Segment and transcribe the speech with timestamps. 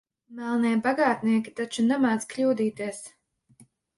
[0.37, 3.03] Melnie bagātnieki taču nemēdz kļūdīties.